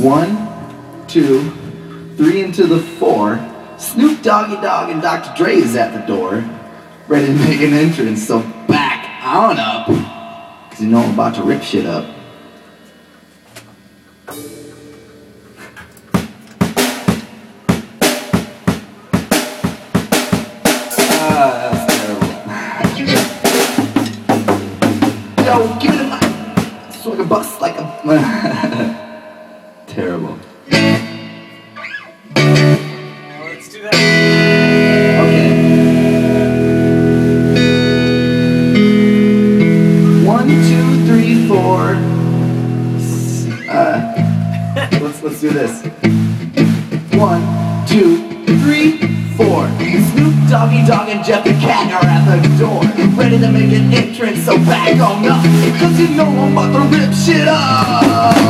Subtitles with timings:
[0.00, 1.50] One, two,
[2.16, 3.38] three into the four.
[3.76, 5.36] Snoop Doggy Dogg and Dr.
[5.36, 6.42] Dre is at the door,
[7.06, 8.26] ready to make an entrance.
[8.26, 9.88] So back on up,
[10.70, 12.06] cause you know I'm about to rip shit up.
[21.22, 21.76] Ah.
[25.44, 26.94] Yo, give me the mic.
[26.94, 29.06] Swing a bus like a.
[30.00, 30.38] terrible.
[33.44, 33.94] Let's do that.
[35.20, 35.50] Okay.
[40.26, 41.96] One, two, three, four.
[43.68, 43.78] Uh,
[45.02, 45.84] let's let's do this.
[47.14, 47.42] One,
[47.86, 48.16] two,
[48.62, 48.96] three,
[49.36, 49.68] four.
[50.12, 52.80] Snoop Doggy Dogg and Jeff the Cat are at the door,
[53.22, 54.44] ready to make an entrance.
[54.46, 55.44] So back on up,
[55.78, 58.49] cause you know I'm about to rip shit up.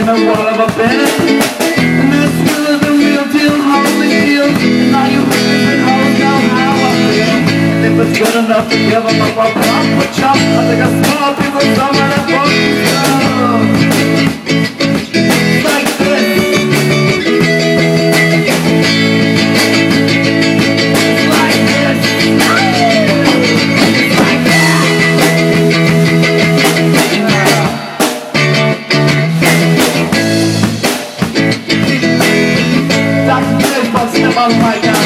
[0.00, 0.96] Get no wall of a bed.
[1.76, 4.48] And this really the real deal, holy deal.
[4.48, 7.36] And all you haters and hoes know how I feel.
[7.68, 10.36] And if it's good enough to give them up, I'll pop a chop.
[10.36, 10.99] I think I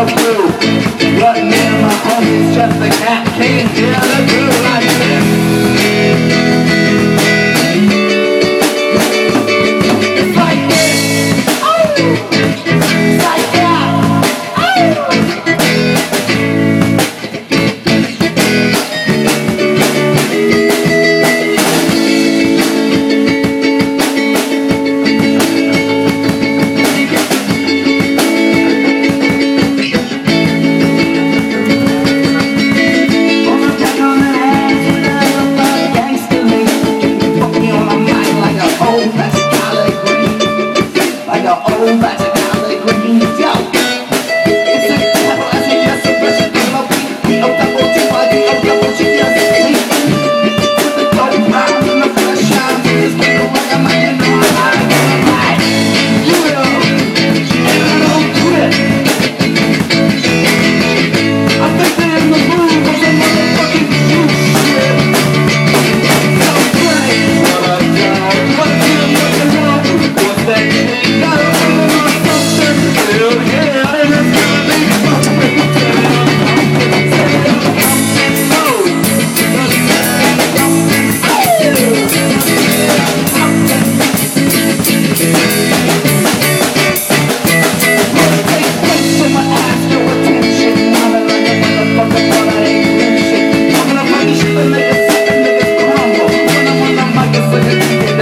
[0.00, 0.48] no clue.
[1.50, 3.68] Me and my homies, just cat, came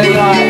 [0.04, 0.47] Sunday.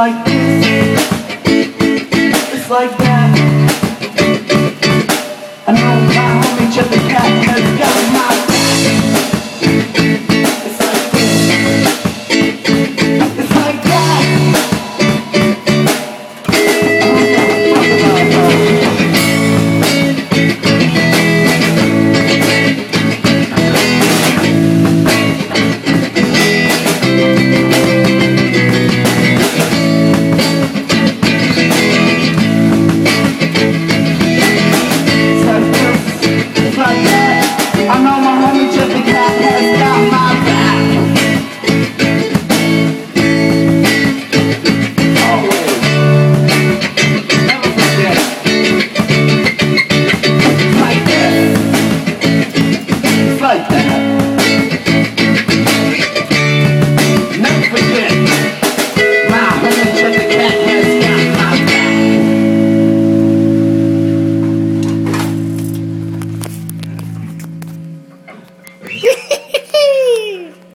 [0.00, 1.12] Like this,
[1.44, 3.36] it's like that.
[5.66, 8.19] I know my homie the Cat has got